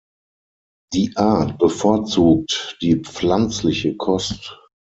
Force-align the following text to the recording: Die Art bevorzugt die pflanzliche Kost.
Die 0.93 1.15
Art 1.15 1.59
bevorzugt 1.59 2.77
die 2.81 3.03
pflanzliche 3.03 3.95
Kost. 3.97 4.59